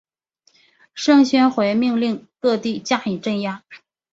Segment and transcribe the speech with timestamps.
[0.95, 3.61] 盛宣怀命令各地加以镇压。